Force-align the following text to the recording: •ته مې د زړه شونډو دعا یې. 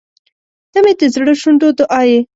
•ته 0.71 0.79
مې 0.83 0.93
د 0.99 1.01
زړه 1.13 1.33
شونډو 1.41 1.67
دعا 1.79 2.01
یې. 2.09 2.19